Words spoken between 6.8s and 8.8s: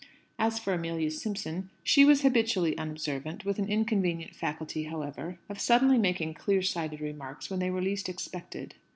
remarks when they were least expected.